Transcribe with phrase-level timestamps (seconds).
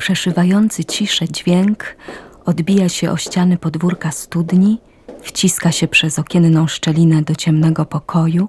[0.00, 1.96] Przeszywający ciszę dźwięk
[2.44, 4.80] odbija się o ściany podwórka studni,
[5.22, 8.48] wciska się przez okienną szczelinę do ciemnego pokoju,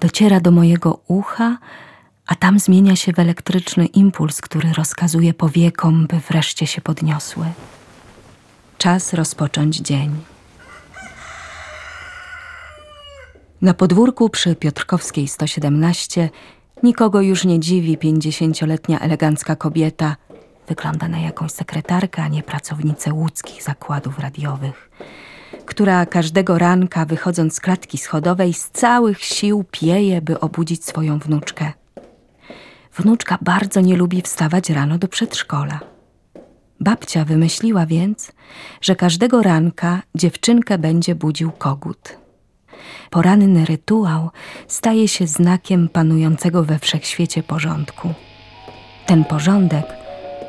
[0.00, 1.58] dociera do mojego ucha,
[2.26, 7.46] a tam zmienia się w elektryczny impuls, który rozkazuje powiekom, by wreszcie się podniosły.
[8.78, 10.10] Czas rozpocząć dzień.
[13.62, 16.30] Na podwórku przy Piotrkowskiej 117
[16.82, 20.16] nikogo już nie dziwi pięćdziesięcioletnia elegancka kobieta.
[20.68, 24.90] Wygląda na jakąś sekretarkę, a nie pracownicę łódzkich zakładów radiowych,
[25.66, 31.72] która każdego ranka, wychodząc z klatki schodowej, z całych sił pieje, by obudzić swoją wnuczkę.
[32.96, 35.80] Wnuczka bardzo nie lubi wstawać rano do przedszkola.
[36.80, 38.32] Babcia wymyśliła więc,
[38.80, 42.16] że każdego ranka dziewczynkę będzie budził kogut.
[43.10, 44.30] Poranny rytuał
[44.68, 48.14] staje się znakiem panującego we wszechświecie porządku.
[49.06, 50.01] Ten porządek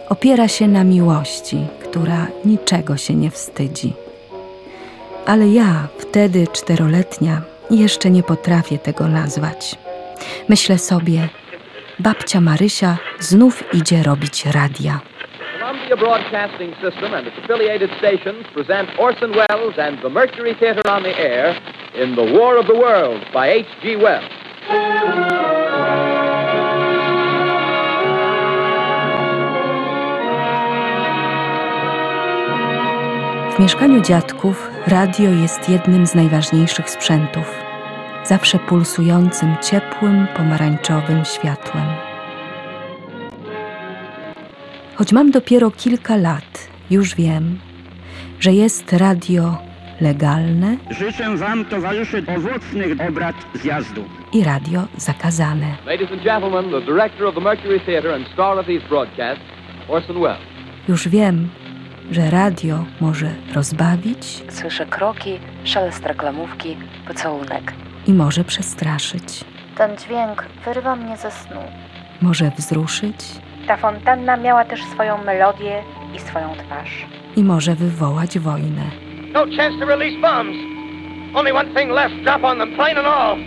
[0.09, 3.93] opiera się na miłości, która niczego się nie wstydzi.
[5.25, 9.75] Ale ja, wtedy czteroletnia, jeszcze nie potrafię tego nazwać.
[10.49, 11.27] Myślę sobie,
[11.99, 14.99] babcia Marysia znów idzie robić radia.
[15.59, 21.03] Columbia Broadcasting System and its affiliated stations present Orson Welles and the Mercury Theater on
[21.03, 21.55] the air
[21.95, 23.97] in The War of the Worlds by H.G.
[23.97, 25.62] Wells.
[33.63, 37.55] Mieszkaniu dziadków radio jest jednym z najważniejszych sprzętów,
[38.23, 41.83] zawsze pulsującym ciepłym, pomarańczowym światłem.
[44.95, 47.59] Choć mam dopiero kilka lat, już wiem,
[48.39, 49.57] że jest radio
[50.01, 54.03] legalne Życzę Wam, towarzysze, owocnych obrad zjazdu.
[54.33, 55.67] i radio zakazane.
[55.85, 59.45] Ladies and gentlemen, the director of the Mercury Theater and star of these broadcasts,
[59.87, 60.41] Orson Welles.
[60.89, 61.49] Już wiem,
[62.11, 66.77] że radio może rozbawić Słyszę kroki, szelest reklamówki,
[67.07, 67.73] pocałunek.
[68.07, 69.43] i może przestraszyć,
[69.77, 71.59] Ten dźwięk wyrywa mnie ze snu.
[72.21, 73.15] może wzruszyć
[73.67, 75.83] Ta fontanna miała też swoją melodię
[76.15, 77.05] i swoją twarz.
[77.35, 78.81] i może wywołać wojnę.
[79.33, 80.57] No chance to release bombs.
[81.35, 82.15] Only one thing left.
[82.23, 83.37] Drop on them, plane and all.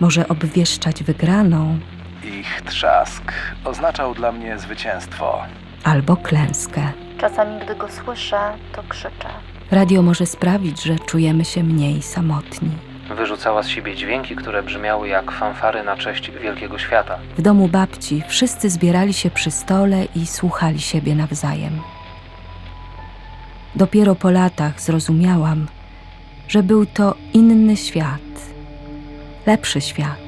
[0.00, 1.78] Może obwieszczać wygraną
[2.24, 3.32] Ich trzask
[3.64, 5.42] oznaczał dla mnie zwycięstwo.
[5.84, 6.92] Albo klęskę.
[7.20, 8.38] Czasami, gdy go słyszę,
[8.72, 9.28] to krzyczę.
[9.70, 12.70] Radio może sprawić, że czujemy się mniej samotni.
[13.16, 17.18] Wyrzucała z siebie dźwięki, które brzmiały jak fanfary na cześć wielkiego świata.
[17.38, 21.80] W domu babci wszyscy zbierali się przy stole i słuchali siebie nawzajem.
[23.74, 25.66] Dopiero po latach zrozumiałam,
[26.48, 28.20] że był to inny świat,
[29.46, 30.24] lepszy świat.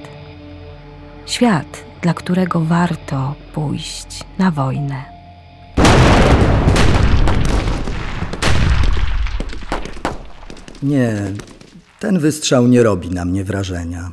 [1.26, 5.15] Świat, dla którego warto pójść na wojnę.
[10.82, 11.32] Nie,
[12.00, 14.12] ten wystrzał nie robi na mnie wrażenia.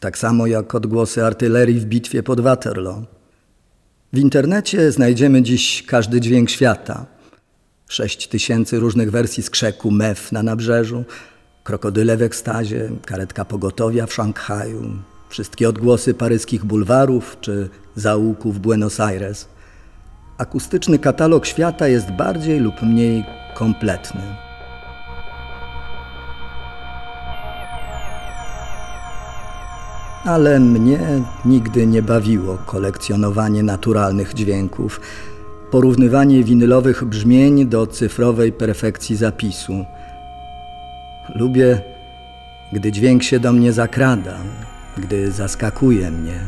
[0.00, 3.04] Tak samo jak odgłosy artylerii w bitwie pod Waterloo.
[4.12, 7.06] W internecie znajdziemy dziś każdy dźwięk świata.
[7.88, 11.04] Sześć tysięcy różnych wersji skrzeku mew na nabrzeżu,
[11.64, 14.82] krokodyle w ekstazie, karetka pogotowia w Szanghaju,
[15.28, 19.48] wszystkie odgłosy paryskich bulwarów czy zaułków Buenos Aires.
[20.38, 24.45] Akustyczny katalog świata jest bardziej lub mniej kompletny.
[30.26, 30.98] Ale mnie
[31.44, 35.00] nigdy nie bawiło kolekcjonowanie naturalnych dźwięków,
[35.70, 39.84] porównywanie winylowych brzmień do cyfrowej perfekcji zapisu.
[41.34, 41.80] Lubię,
[42.72, 44.36] gdy dźwięk się do mnie zakrada,
[44.98, 46.40] gdy zaskakuje mnie.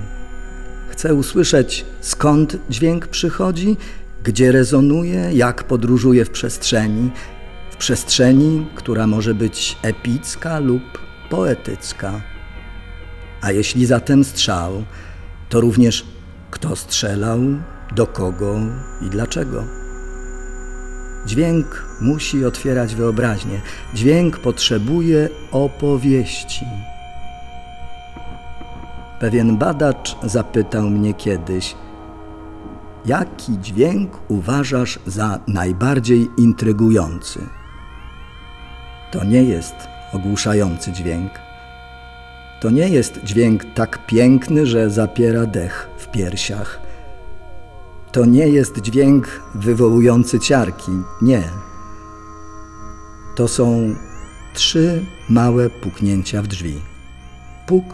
[0.89, 3.77] Chcę usłyszeć, skąd dźwięk przychodzi,
[4.25, 7.11] gdzie rezonuje, jak podróżuje w przestrzeni,
[7.71, 10.83] w przestrzeni, która może być epicka lub
[11.31, 12.38] poetycka.
[13.43, 14.85] A jeśli zatem strzał,
[15.49, 16.07] to również
[16.51, 17.41] kto strzelał,
[17.95, 18.57] do kogo
[19.07, 19.65] i dlaczego.
[21.27, 23.61] Dźwięk musi otwierać wyobraźnię.
[23.95, 26.67] Dźwięk potrzebuje opowieści.
[29.21, 31.75] Pewien badacz zapytał mnie kiedyś,
[33.07, 37.41] jaki dźwięk uważasz za najbardziej intrygujący?
[39.11, 39.75] To nie jest
[40.13, 41.48] ogłuszający dźwięk.
[42.61, 46.81] To nie jest dźwięk tak piękny, że zapiera dech w piersiach.
[48.13, 50.93] To nie jest dźwięk wywołujący ciarki.
[51.23, 51.43] Nie.
[53.37, 53.95] To są
[54.55, 56.81] trzy małe puknięcia w drzwi.
[57.67, 57.85] Puk,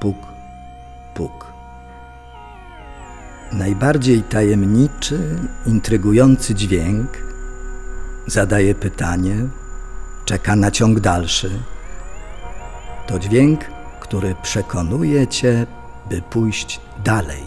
[0.00, 0.16] puk,
[1.14, 1.46] puk.
[3.52, 7.28] Najbardziej tajemniczy, intrygujący dźwięk
[8.26, 9.48] zadaje pytanie,
[10.24, 11.50] czeka na ciąg dalszy.
[13.06, 13.60] To dźwięk,
[14.08, 15.66] który przekonuje cię,
[16.10, 17.42] by pójść dalej.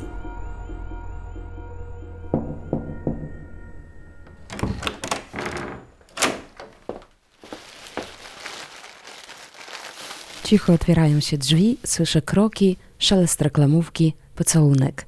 [10.43, 15.07] Cicho otwierają się drzwi, słyszę kroki, szelest reklamówki, pocałunek.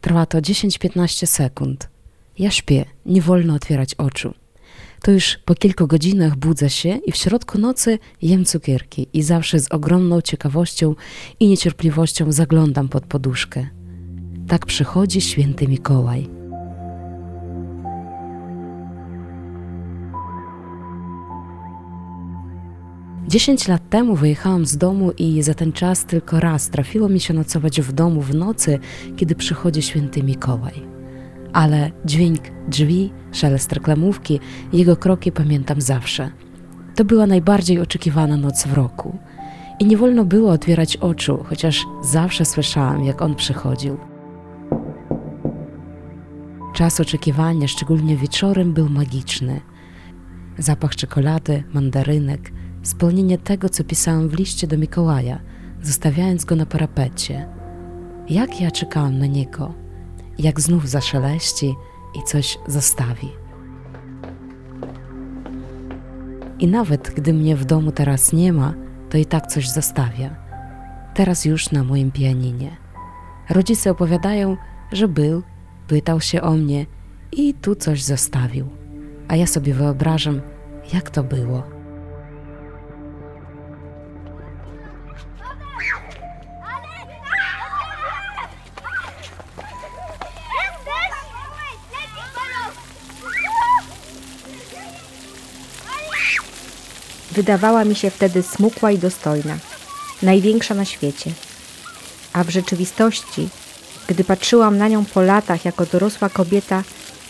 [0.00, 1.88] Trwa to 10-15 sekund.
[2.38, 4.34] Ja śpię, nie wolno otwierać oczu.
[5.06, 9.60] To już po kilku godzinach budzę się i w środku nocy jem cukierki i zawsze
[9.60, 10.94] z ogromną ciekawością
[11.40, 13.66] i niecierpliwością zaglądam pod poduszkę.
[14.48, 16.28] Tak przychodzi święty Mikołaj.
[23.28, 27.34] Dziesięć lat temu wyjechałam z domu i za ten czas tylko raz trafiło mi się
[27.34, 28.78] nocować w domu w nocy,
[29.16, 30.95] kiedy przychodzi święty Mikołaj.
[31.56, 34.40] Ale dźwięk drzwi, szelest reklamówki,
[34.72, 36.30] jego kroki pamiętam zawsze.
[36.94, 39.18] To była najbardziej oczekiwana noc w roku.
[39.80, 43.96] I nie wolno było otwierać oczu, chociaż zawsze słyszałam, jak on przychodził.
[46.74, 49.60] Czas oczekiwania, szczególnie wieczorem, był magiczny.
[50.58, 52.52] Zapach czekolady, mandarynek,
[52.82, 55.40] spełnienie tego, co pisałam w liście do Mikołaja,
[55.82, 57.48] zostawiając go na parapecie.
[58.28, 59.85] Jak ja czekałam na niego,
[60.38, 61.74] jak znów zaszeleści
[62.14, 63.32] i coś zostawi.
[66.58, 68.74] I nawet gdy mnie w domu teraz nie ma,
[69.10, 70.36] to i tak coś zostawia.
[71.14, 72.76] Teraz już na moim pianinie.
[73.50, 74.56] Rodzice opowiadają,
[74.92, 75.42] że był,
[75.86, 76.86] pytał się o mnie
[77.32, 78.68] i tu coś zostawił.
[79.28, 80.40] A ja sobie wyobrażam,
[80.92, 81.75] jak to było.
[97.36, 99.58] Wydawała mi się wtedy smukła i dostojna,
[100.22, 101.30] największa na świecie.
[102.32, 103.48] A w rzeczywistości,
[104.06, 106.82] gdy patrzyłam na nią po latach jako dorosła kobieta,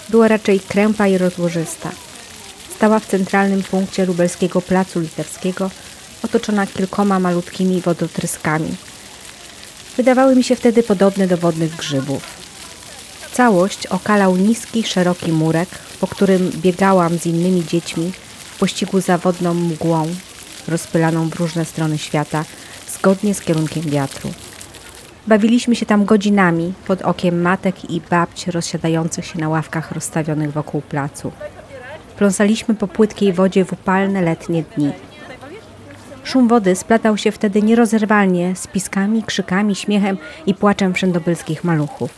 [0.08, 1.90] była raczej krępa i rozłożysta.
[2.76, 5.70] Stała w centralnym punkcie lubelskiego placu litewskiego,
[6.22, 8.76] otoczona kilkoma malutkimi wodotryskami.
[9.96, 12.22] Wydawały mi się wtedy podobne do wodnych grzybów.
[13.32, 15.68] Całość okalał niski, szeroki murek,
[16.00, 18.12] po którym biegałam z innymi dziećmi
[18.58, 20.06] pościgu za wodną mgłą,
[20.68, 22.44] rozpylaną w różne strony świata,
[22.88, 24.30] zgodnie z kierunkiem wiatru.
[25.26, 30.80] Bawiliśmy się tam godzinami pod okiem matek i babć rozsiadających się na ławkach rozstawionych wokół
[30.80, 31.32] placu.
[32.18, 34.92] Pląsaliśmy po płytkiej wodzie w upalne letnie dni.
[36.24, 42.10] Szum wody splatał się wtedy nierozerwalnie z piskami, krzykami, śmiechem i płaczem wszędobylskich maluchów.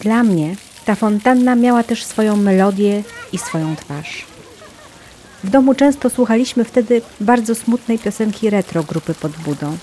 [0.00, 4.26] Dla mnie ta fontanna miała też swoją melodię i swoją twarz.
[5.48, 9.78] W domu często słuchaliśmy wtedy bardzo smutnej piosenki retro grupy pod budą.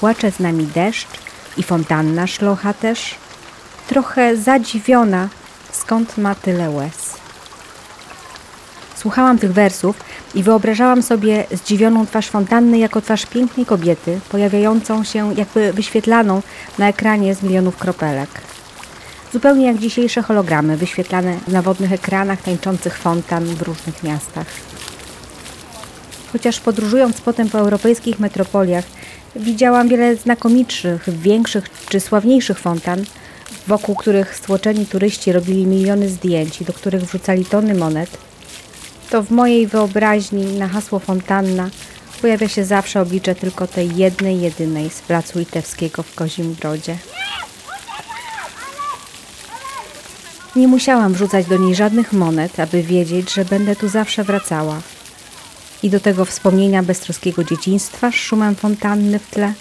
[0.00, 1.08] Płacze z nami deszcz
[1.56, 3.14] i fontanna szlocha też,
[3.88, 5.28] trochę zadziwiona,
[5.72, 7.14] skąd ma tyle łez.
[8.96, 9.96] Słuchałam tych wersów
[10.34, 16.42] i wyobrażałam sobie zdziwioną twarz fontanny jako twarz pięknej kobiety, pojawiającą się jakby wyświetlaną
[16.78, 18.51] na ekranie z milionów kropelek.
[19.32, 24.46] Zupełnie jak dzisiejsze hologramy wyświetlane na wodnych ekranach tańczących fontan w różnych miastach.
[26.32, 28.84] Chociaż podróżując potem po europejskich metropoliach,
[29.36, 33.04] widziałam wiele znakomitszych, większych czy sławniejszych fontan,
[33.66, 38.18] wokół których stłoczeni turyści robili miliony zdjęć i do których wrzucali tony monet,
[39.10, 41.70] to w mojej wyobraźni na hasło fontanna
[42.22, 46.96] pojawia się zawsze oblicze tylko tej jednej, jedynej z placu litewskiego w Kozim Brodzie.
[50.56, 54.80] Nie musiałam wrzucać do niej żadnych monet, aby wiedzieć, że będę tu zawsze wracała.
[55.82, 59.52] I do tego wspomnienia beztroskiego dzieciństwa z szumem fontanny w tle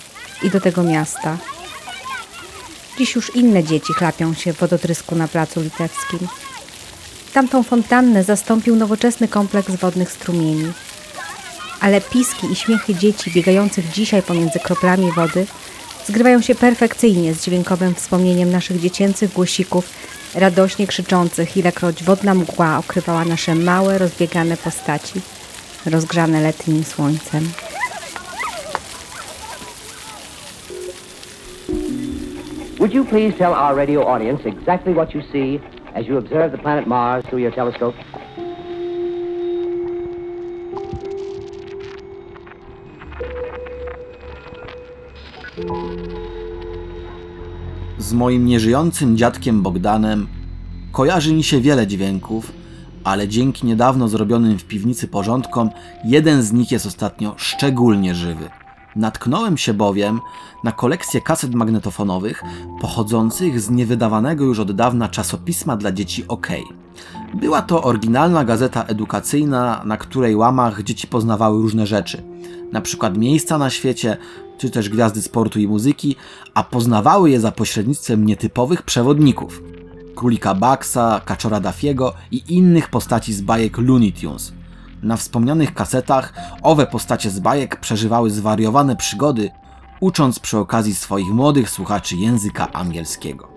[0.43, 1.37] i do tego miasta.
[2.97, 6.27] Dziś już inne dzieci chlapią się w wodotrysku na placu litewskim.
[7.33, 10.71] Tamtą fontannę zastąpił nowoczesny kompleks wodnych strumieni.
[11.79, 15.47] Ale piski i śmiechy dzieci biegających dzisiaj pomiędzy kroplami wody
[16.07, 19.85] zgrywają się perfekcyjnie z dźwiękowym wspomnieniem naszych dziecięcych głosików,
[20.35, 25.21] radośnie krzyczących, ilekroć wodna mgła okrywała nasze małe, rozbiegane postaci,
[25.85, 27.49] rozgrzane letnim słońcem.
[32.79, 35.59] Would you please tell our radio audience exactly what you see
[35.93, 37.95] as you observe the planet Mars through your telescope?
[48.11, 50.27] Z moim nieżyjącym dziadkiem Bogdanem
[50.91, 52.51] kojarzy mi się wiele dźwięków,
[53.03, 55.69] ale dzięki niedawno zrobionym w piwnicy porządkom,
[56.05, 58.49] jeden z nich jest ostatnio szczególnie żywy.
[58.95, 60.19] Natknąłem się bowiem
[60.63, 62.43] na kolekcję kaset magnetofonowych
[62.81, 66.47] pochodzących z niewydawanego już od dawna czasopisma dla dzieci OK.
[67.33, 72.23] Była to oryginalna gazeta edukacyjna, na której łamach dzieci poznawały różne rzeczy,
[72.71, 74.17] na przykład miejsca na świecie,
[74.57, 76.15] czy też gwiazdy sportu i muzyki,
[76.53, 79.61] a poznawały je za pośrednictwem nietypowych przewodników.
[80.15, 84.53] Królika Baxa, Kaczora Dafiego i innych postaci z bajek Looney Tunes.
[85.03, 89.49] Na wspomnianych kasetach owe postacie z bajek przeżywały zwariowane przygody,
[89.99, 93.47] ucząc przy okazji swoich młodych słuchaczy języka angielskiego.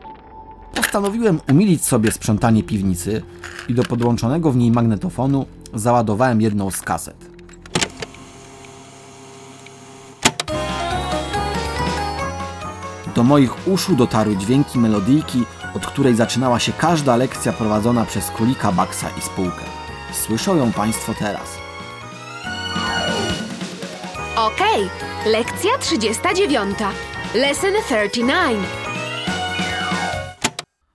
[0.75, 3.23] Postanowiłem umilić sobie sprzątanie piwnicy
[3.69, 7.34] i do podłączonego w niej magnetofonu załadowałem jedną z kaset.
[13.15, 15.45] Do moich uszu dotarły dźwięki melodyjki,
[15.75, 19.65] od której zaczynała się każda lekcja prowadzona przez królika Baxa i spółkę.
[20.13, 21.59] Słyszą ją Państwo teraz.
[24.37, 24.89] Okej,
[25.27, 26.79] lekcja 39.
[27.35, 28.67] Lesson 39.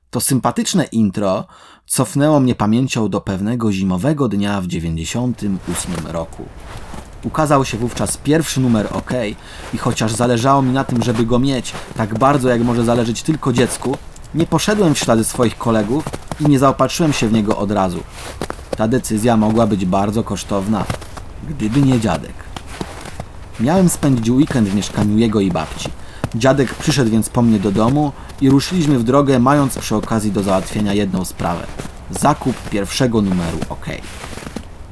[0.09, 1.47] To sympatyczne intro
[1.85, 6.45] cofnęło mnie pamięcią do pewnego zimowego dnia w 98 roku.
[7.23, 9.11] Ukazał się wówczas pierwszy numer OK
[9.73, 13.53] i chociaż zależało mi na tym, żeby go mieć tak bardzo, jak może zależeć tylko
[13.53, 13.97] dziecku,
[14.35, 16.03] nie poszedłem w ślady swoich kolegów
[16.39, 18.03] i nie zaopatrzyłem się w niego od razu.
[18.77, 20.85] Ta decyzja mogła być bardzo kosztowna,
[21.49, 22.33] gdyby nie dziadek.
[23.59, 25.89] Miałem spędzić weekend w mieszkaniu jego i babci.
[26.35, 28.11] Dziadek przyszedł więc po mnie do domu
[28.41, 31.67] i ruszyliśmy w drogę, mając przy okazji do załatwienia jedną sprawę.
[32.11, 33.85] Zakup pierwszego numeru OK.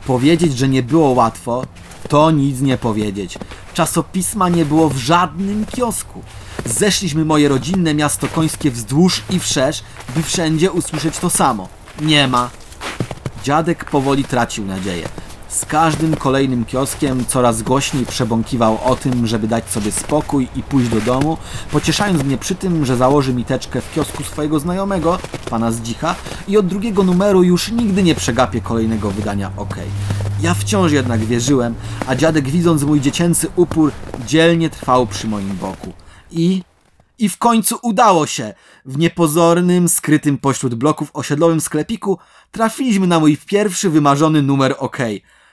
[0.07, 1.63] Powiedzieć, że nie było łatwo,
[2.07, 3.37] to nic nie powiedzieć.
[3.73, 6.23] Czasopisma nie było w żadnym kiosku.
[6.65, 9.83] Zeszliśmy moje rodzinne miasto końskie wzdłuż i wszerz,
[10.15, 11.67] by wszędzie usłyszeć to samo.
[12.01, 12.49] Nie ma.
[13.43, 15.09] Dziadek powoli tracił nadzieję.
[15.49, 20.89] Z każdym kolejnym kioskiem coraz głośniej przebąkiwał o tym, żeby dać sobie spokój i pójść
[20.89, 21.37] do domu,
[21.71, 26.15] pocieszając mnie przy tym, że założy mi teczkę w kiosku swojego znajomego, pana Zdzicha,
[26.47, 29.75] i od drugiego numeru już nigdy nie przegapię kolejnego wydania OK.
[30.41, 31.75] Ja wciąż jednak wierzyłem,
[32.07, 33.91] a dziadek widząc mój dziecięcy upór,
[34.25, 35.93] dzielnie trwał przy moim boku.
[36.31, 36.63] I...
[37.19, 38.53] I w końcu udało się!
[38.85, 42.17] W niepozornym, skrytym pośród bloków osiedlowym sklepiku
[42.51, 44.97] trafiliśmy na mój pierwszy wymarzony numer OK.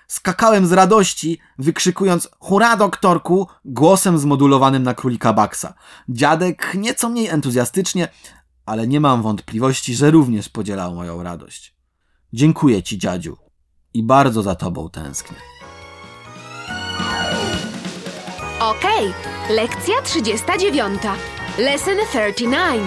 [0.06, 5.74] Skakałem z radości, wykrzykując hurra doktorku głosem zmodulowanym na królika Baxa.
[6.08, 8.08] Dziadek nieco mniej entuzjastycznie,
[8.66, 11.74] ale nie mam wątpliwości, że również podzielał moją radość.
[12.32, 13.36] Dziękuję ci, dziadziu,
[13.94, 15.36] i bardzo za tobą tęsknię.
[18.60, 19.12] Okej,
[19.50, 21.02] lekcja 39.
[21.58, 22.82] Lesson 39.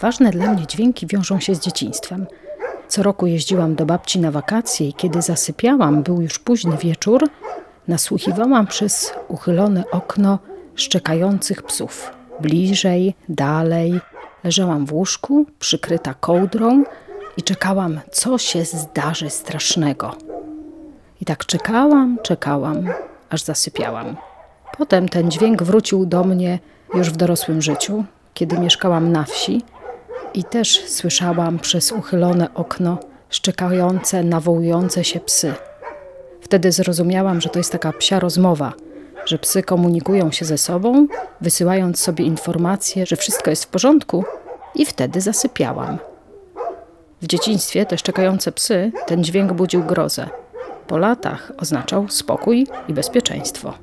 [0.00, 2.26] Ważne dla mnie dźwięki wiążą się z dzieciństwem.
[2.88, 7.28] Co roku jeździłam do babci na wakacje i kiedy zasypiałam, był już późny wieczór,
[7.88, 10.38] nasłuchiwałam przez uchylone okno
[10.76, 12.10] szczekających psów.
[12.40, 14.00] Bliżej, dalej.
[14.44, 16.84] Leżałam w łóżku, przykryta kołdrą
[17.36, 20.14] i czekałam, co się zdarzy strasznego.
[21.20, 22.88] I tak czekałam, czekałam,
[23.30, 24.16] aż zasypiałam.
[24.78, 26.58] Potem ten dźwięk wrócił do mnie
[26.94, 28.04] już w dorosłym życiu,
[28.34, 29.62] kiedy mieszkałam na wsi
[30.34, 32.98] i też słyszałam przez uchylone okno
[33.30, 35.54] szczekające, nawołujące się psy.
[36.40, 38.72] Wtedy zrozumiałam, że to jest taka psia rozmowa,
[39.26, 41.06] że psy komunikują się ze sobą,
[41.40, 44.24] wysyłając sobie informacje, że wszystko jest w porządku,
[44.74, 45.98] i wtedy zasypiałam.
[47.22, 50.28] W dzieciństwie te szczekające psy, ten dźwięk budził grozę.
[50.86, 53.74] Po latach oznaczał spokój i bezpieczeństwo.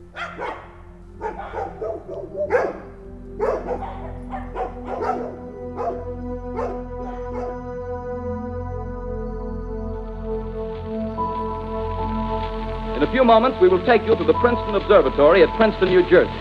[13.03, 16.11] In a few moments, we will take you to the Princeton Observatory at Princeton, New
[16.11, 16.33] Jersey.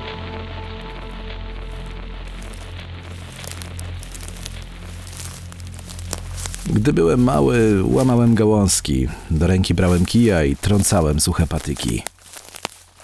[6.66, 12.02] Gdy byłem mały, łamałem gałązki, do ręki brałem kija i trącałem suche patyki.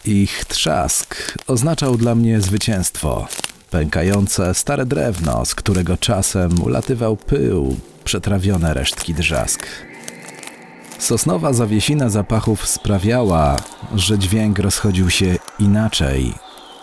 [0.05, 3.27] Ich trzask oznaczał dla mnie zwycięstwo.
[3.71, 9.67] Pękające stare drewno, z którego czasem ulatywał pył, przetrawione resztki drzask.
[10.99, 13.57] Sosnowa zawiesina zapachów sprawiała,
[13.95, 16.35] że dźwięk rozchodził się inaczej.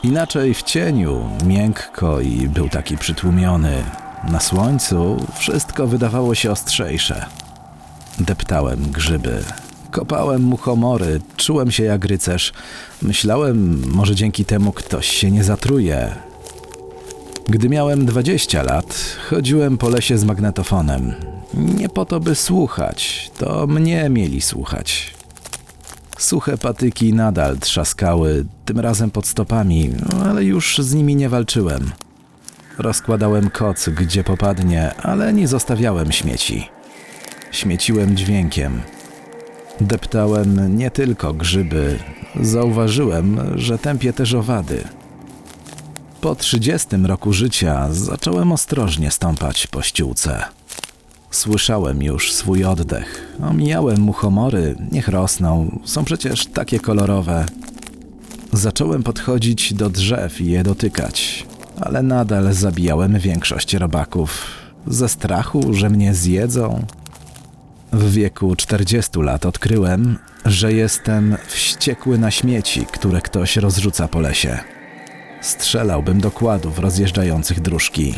[0.04, 3.84] Inaczej w cieniu, miękko i był taki przytłumiony.
[4.32, 7.26] Na słońcu wszystko wydawało się ostrzejsze.
[8.20, 9.44] Deptałem grzyby.
[9.92, 12.54] Kopałem muchomory, czułem się jak rycerz.
[13.02, 16.16] Myślałem, może dzięki temu ktoś się nie zatruje.
[17.48, 21.35] Gdy miałem 20 lat, chodziłem po lesie z magnetofonem.
[21.54, 25.14] Nie po to, by słuchać, to mnie mieli słuchać.
[26.18, 29.92] Suche patyki nadal trzaskały, tym razem pod stopami,
[30.26, 31.92] ale już z nimi nie walczyłem.
[32.78, 36.70] Rozkładałem koc, gdzie popadnie, ale nie zostawiałem śmieci.
[37.52, 38.82] Śmieciłem dźwiękiem.
[39.82, 42.00] Deptałem nie tylko grzyby,
[42.42, 44.84] zauważyłem, że tępię też owady.
[46.22, 50.44] Po trzydziestym roku życia zacząłem ostrożnie stąpać po ściółce.
[51.36, 53.38] Słyszałem już swój oddech.
[53.50, 57.46] Omijałem muchomory, niech rosną, są przecież takie kolorowe.
[58.54, 61.46] Zacząłem podchodzić do drzew i je dotykać,
[61.82, 64.48] ale nadal zabijałem większość robaków.
[64.88, 66.86] Ze strachu, że mnie zjedzą.
[67.94, 74.60] W wieku 40 lat odkryłem, że jestem wściekły na śmieci, które ktoś rozrzuca po lesie.
[75.42, 78.16] Strzelałbym do kładów rozjeżdżających dróżki.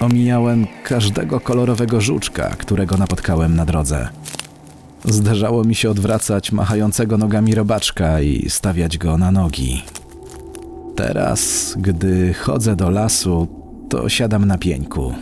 [0.00, 4.08] Omijałem każdego kolorowego żuczka, którego napotkałem na drodze.
[5.04, 9.82] Zdarzało mi się odwracać machającego nogami robaczka i stawiać go na nogi.
[10.96, 13.48] Teraz, gdy chodzę do lasu,
[13.88, 15.14] to siadam na pieńku.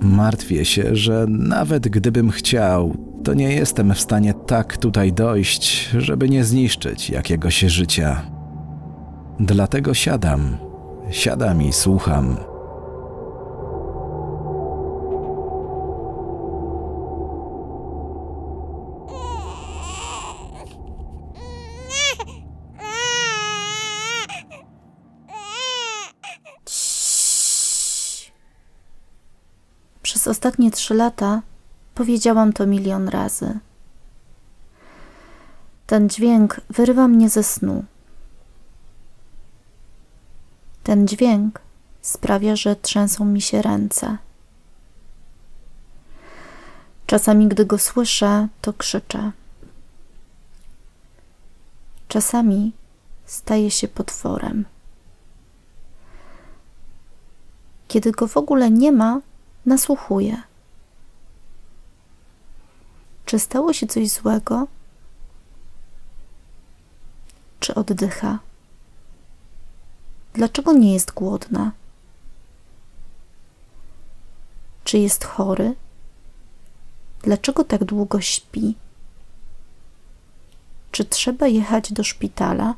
[0.00, 6.28] Martwię się, że nawet gdybym chciał, to nie jestem w stanie tak tutaj dojść, żeby
[6.28, 8.22] nie zniszczyć jakiegoś życia.
[9.40, 10.56] Dlatego siadam,
[11.10, 12.51] siadam i słucham.
[30.22, 31.42] Przez ostatnie trzy lata
[31.94, 33.58] powiedziałam to milion razy.
[35.86, 37.84] Ten dźwięk wyrywa mnie ze snu.
[40.82, 41.60] Ten dźwięk
[42.02, 44.18] sprawia, że trzęsą mi się ręce.
[47.06, 49.32] Czasami, gdy go słyszę, to krzyczę.
[52.08, 52.72] Czasami
[53.26, 54.64] staję się potworem.
[57.88, 59.20] Kiedy go w ogóle nie ma,
[59.66, 60.42] nasłuchuję.
[63.26, 64.66] Czy stało się coś złego?
[67.60, 68.38] Czy oddycha?
[70.34, 71.72] Dlaczego nie jest głodna?
[74.84, 75.74] Czy jest chory?
[77.22, 78.74] Dlaczego tak długo śpi?
[80.92, 82.74] Czy trzeba jechać do szpitala?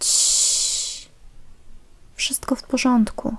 [0.00, 1.08] Ciii.
[2.14, 3.36] Wszystko w porządku.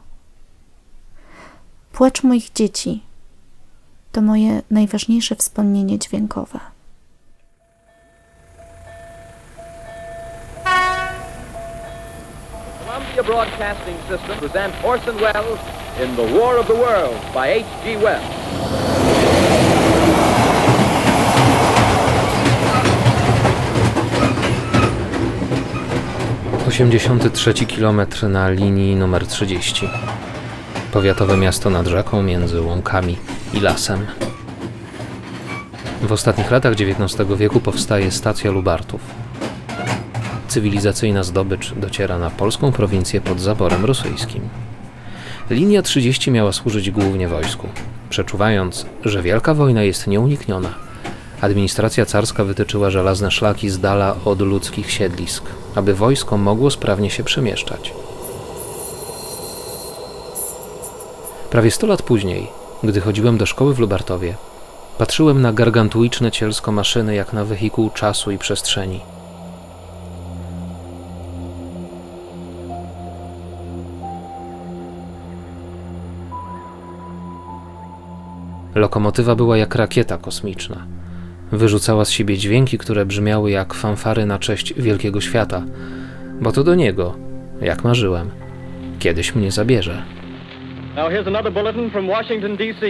[1.97, 3.01] Płacz moich dzieci
[4.12, 6.60] to moje najważniejsze wspomnienie dźwiękowe.
[12.86, 15.60] Columbia Broadcasting System presents Orson Welles
[16.03, 17.97] in The War of the Worlds by H.G.
[17.97, 18.38] Wells.
[26.67, 29.89] 83 kilometr na linii numer 30.
[30.97, 33.17] Powiatowe miasto nad rzeką między łąkami
[33.53, 34.05] i lasem.
[36.01, 39.01] W ostatnich latach XIX wieku powstaje stacja Lubartów.
[40.47, 44.41] Cywilizacyjna zdobycz dociera na polską prowincję pod zaborem rosyjskim.
[45.49, 47.69] Linia 30 miała służyć głównie wojsku.
[48.10, 50.69] Przeczuwając, że wielka wojna jest nieunikniona,
[51.41, 55.43] administracja carska wytyczyła żelazne szlaki z dala od ludzkich siedlisk,
[55.75, 57.93] aby wojsko mogło sprawnie się przemieszczać.
[61.57, 62.47] Prawie 100 lat później,
[62.83, 64.35] gdy chodziłem do szkoły w Lubartowie,
[64.97, 68.99] patrzyłem na gargantuiczne cielsko maszyny jak na wehikuł czasu i przestrzeni.
[78.75, 80.85] Lokomotywa była jak rakieta kosmiczna.
[81.51, 85.63] Wyrzucała z siebie dźwięki, które brzmiały jak fanfary na cześć wielkiego świata,
[86.41, 87.15] bo to do niego,
[87.61, 88.31] jak marzyłem,
[88.99, 90.16] kiedyś mnie zabierze.
[90.97, 92.88] Now here's another bulletin from Washington, D.C.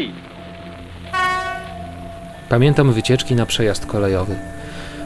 [2.50, 4.36] Pamiętam wycieczki na przejazd kolejowy.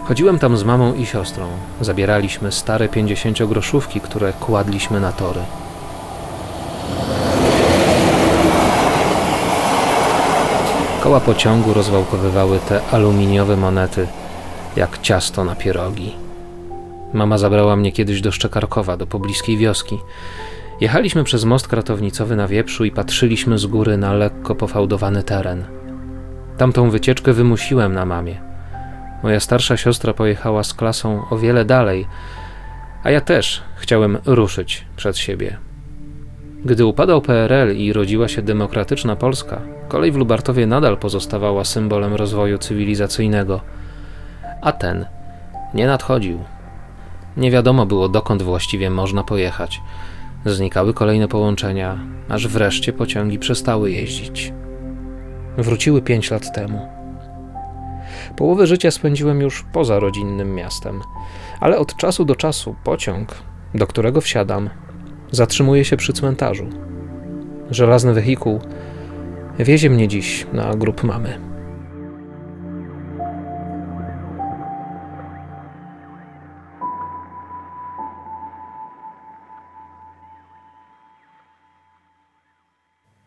[0.04, 1.48] Chodziłem tam z mamą i siostrą.
[1.82, 5.40] Zabieraliśmy stare pięćdziesięciogroszówki, które kładliśmy na tory.
[11.04, 14.08] Koła pociągu rozwałkowywały te aluminiowe monety,
[14.76, 16.16] jak ciasto na pierogi.
[17.14, 20.00] Mama zabrała mnie kiedyś do Szczekarkowa, do pobliskiej wioski.
[20.82, 25.64] Jechaliśmy przez most kratownicowy na wieprzu i patrzyliśmy z góry na lekko pofałdowany teren.
[26.58, 28.42] Tamtą wycieczkę wymusiłem na mamie.
[29.24, 32.08] Moja starsza siostra pojechała z klasą o wiele dalej,
[33.04, 35.58] a ja też chciałem ruszyć przed siebie.
[36.66, 42.58] Gdy upadał PRL i rodziła się demokratyczna Polska, kolej w Lubartowie nadal pozostawała symbolem rozwoju
[42.58, 43.62] cywilizacyjnego,
[44.62, 45.06] a ten
[45.74, 46.40] nie nadchodził.
[47.38, 49.82] Nie wiadomo było, dokąd właściwie można pojechać.
[50.46, 52.00] Znikały kolejne połączenia,
[52.30, 54.54] aż wreszcie pociągi przestały jeździć.
[55.58, 56.88] Wróciły pięć lat temu.
[58.38, 61.02] Połowę życia spędziłem już poza rodzinnym miastem,
[61.60, 63.36] ale od czasu do czasu pociąg,
[63.76, 64.70] do którego wsiadam,
[65.32, 66.70] zatrzymuje się przy cmentarzu.
[67.72, 68.60] Żelazny wehikuł
[69.60, 71.51] wiezie mnie dziś na grób mamy.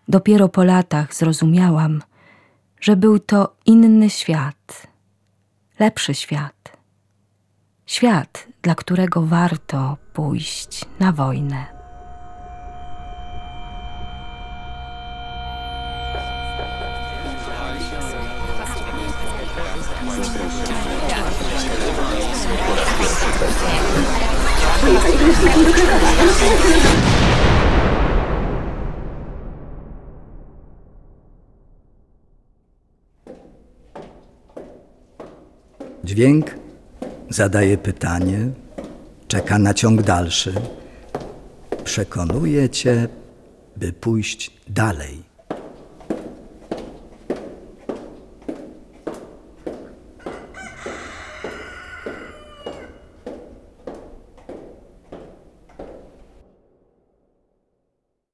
[0.09, 2.03] Dopiero po latach zrozumiałam,
[2.81, 4.87] że był to inny świat,
[5.79, 6.77] lepszy świat.
[7.87, 11.75] Świat, dla którego warto pójść na wojnę.
[36.15, 36.55] Dźwięk
[37.29, 38.39] zadaje pytanie,
[39.29, 40.55] czeka na ciąg dalszy,
[41.85, 43.09] przekonuje cię,
[43.77, 45.34] by pójść dalej.